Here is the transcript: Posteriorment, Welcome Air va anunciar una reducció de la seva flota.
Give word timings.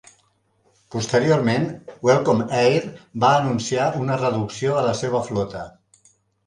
Posteriorment, 0.95 1.67
Welcome 2.09 2.47
Air 2.63 2.81
va 3.27 3.35
anunciar 3.43 3.87
una 4.07 4.21
reducció 4.27 4.77
de 4.81 4.89
la 4.91 5.01
seva 5.05 5.27
flota. 5.33 5.67